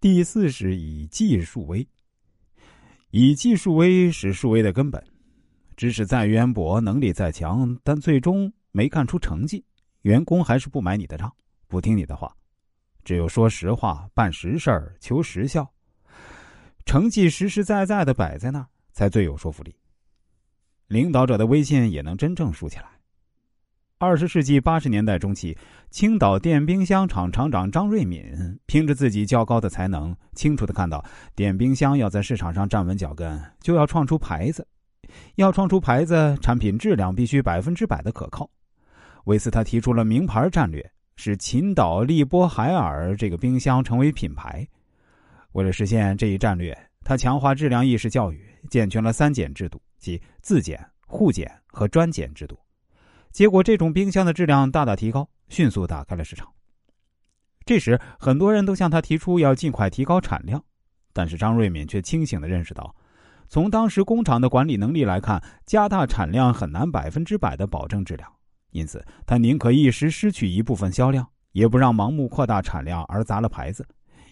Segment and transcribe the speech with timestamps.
[0.00, 1.86] 第四是以技术威。
[3.10, 5.02] 以技术威是数威的根本，
[5.76, 9.64] 知识再渊博，能力再强，但最终没干出成绩，
[10.02, 11.32] 员工还是不买你的账，
[11.66, 12.34] 不听你的话。
[13.04, 14.70] 只有说实话、办实事、
[15.00, 15.72] 求实效，
[16.84, 19.74] 成绩实实在在的摆在那儿，才最有说服力。
[20.88, 22.90] 领导者的威信也能真正树起来。
[23.98, 25.56] 二十世纪八十年代中期，
[25.90, 28.22] 青岛电冰箱厂厂长张瑞敏
[28.66, 31.02] 凭着自己较高的才能，清楚的看到
[31.34, 34.66] 电冰箱要在市场上站稳脚跟，就要创出牌子。
[35.36, 38.46] 要创出牌子，产品质量必须百分之百的可靠。
[39.24, 40.84] 为此，他提出了名牌战略，
[41.16, 44.68] 使秦岛利波海尔这个冰箱成为品牌。
[45.52, 52.58] 为了实现这一战略，他强化质量意识教育，健全了三检制度，即自检、互检和专检制度。
[53.36, 56.50] 结果，这种冰箱的质量大大提高，迅速打开了市场。
[57.66, 60.64] 这时，很多人都向他提出要尽快提高产量，
[61.12, 62.96] 但是张瑞敏却清醒的认识到，
[63.46, 68.26] 从当时工厂的管理能力来看，加大产量很难百分之百的保证质量，
[68.70, 73.86] 因此他宁可一时失去一部分销量，也不让盲目扩大产量而砸了牌子，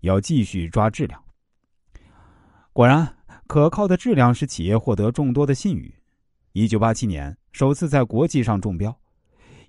[0.00, 1.22] 要继续抓质量。
[2.72, 3.14] 果然，
[3.46, 5.94] 可靠的质量使企业获得众多的信誉。
[6.52, 8.90] 一九八七年，首次在国际上中标；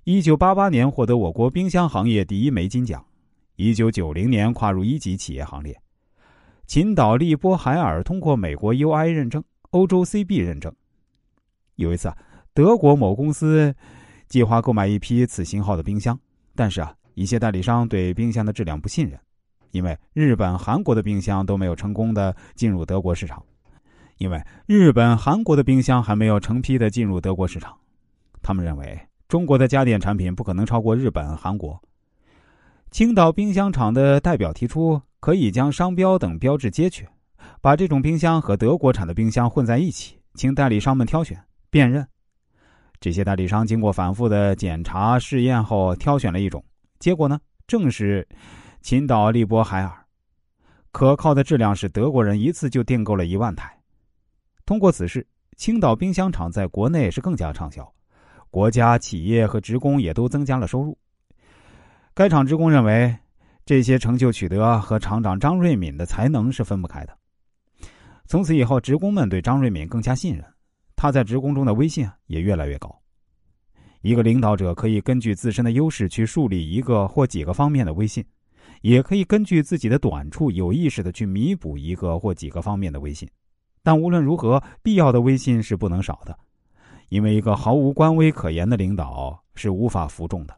[0.04, 3.00] 一九八八年获得我国冰箱行业第一枚金奖；
[3.56, 5.78] 一九九零年跨入一级企业行列。
[6.66, 10.72] 秦岛利波海尔通过美国 UI 认证、欧洲 CB 认证。
[11.76, 12.12] 有一次，
[12.54, 13.74] 德国某公司
[14.28, 16.18] 计划购买一批此型号的冰箱，
[16.54, 19.20] 但是啊，一些代理商对冰箱的质量不信任，
[19.70, 23.44] 因为日本、韩国的冰箱都没有成功的进入德国市场。
[24.20, 27.74] 因为日本、韩国的冰箱还没有成批的进入德国市场，
[28.42, 31.80] 他们认为中国的家电产品不可能超过日本、韩国。
[32.90, 37.08] 青岛冰箱厂的代表提出，可以将商标等标志揭去，
[37.62, 42.06] 把这种冰箱和德国产的冰箱混在一起，请代理商们挑选辨认。
[43.00, 46.62] 这些代理商经过反复的检查试验后，挑选了一种，
[46.98, 48.28] 结果呢，正是
[48.82, 50.04] 青岛利波海尔，
[50.92, 53.79] 可靠的质量使德国人一次就订购了一万台。
[54.70, 55.26] 通过此事，
[55.56, 57.92] 青岛冰箱厂在国内是更加畅销，
[58.50, 60.96] 国家、企业和职工也都增加了收入。
[62.14, 63.12] 该厂职工认为，
[63.66, 67.18] 这些成就取得和厂长张瑞敏的才能是分不开的。
[68.26, 70.44] 从此以后，职工们对张瑞敏更加信任，
[70.94, 72.96] 他在职工中的威信也越来越高。
[74.02, 78.24] 一个领导者可以根据自身的优势去树立一个或几个方面的威信，
[78.82, 83.28] 也可以根据自己的短处有意识的去弥补一个或几个方面的威信。
[83.82, 86.38] 但无论如何，必要的威信是不能少的，
[87.08, 90.54] 因为一个毫无官威可言的领导是无法服众的。